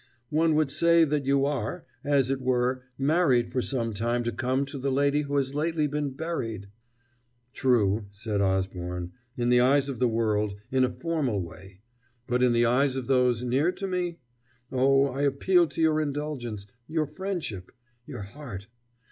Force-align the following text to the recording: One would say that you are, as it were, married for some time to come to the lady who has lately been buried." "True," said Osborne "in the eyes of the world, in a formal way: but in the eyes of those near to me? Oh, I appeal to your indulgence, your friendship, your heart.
One 0.31 0.55
would 0.55 0.71
say 0.71 1.03
that 1.03 1.27
you 1.27 1.45
are, 1.45 1.85
as 2.03 2.31
it 2.31 2.41
were, 2.41 2.81
married 2.97 3.51
for 3.51 3.61
some 3.61 3.93
time 3.93 4.23
to 4.23 4.31
come 4.31 4.65
to 4.65 4.79
the 4.79 4.91
lady 4.91 5.21
who 5.21 5.37
has 5.37 5.53
lately 5.53 5.85
been 5.85 6.09
buried." 6.09 6.69
"True," 7.53 8.07
said 8.09 8.41
Osborne 8.41 9.11
"in 9.37 9.49
the 9.49 9.59
eyes 9.59 9.89
of 9.89 9.99
the 9.99 10.07
world, 10.07 10.55
in 10.71 10.83
a 10.83 10.89
formal 10.89 11.39
way: 11.43 11.81
but 12.25 12.41
in 12.41 12.51
the 12.51 12.65
eyes 12.65 12.95
of 12.95 13.05
those 13.05 13.43
near 13.43 13.71
to 13.73 13.85
me? 13.85 14.17
Oh, 14.71 15.05
I 15.05 15.21
appeal 15.21 15.67
to 15.67 15.81
your 15.81 16.01
indulgence, 16.01 16.65
your 16.87 17.05
friendship, 17.05 17.71
your 18.07 18.23
heart. 18.23 18.65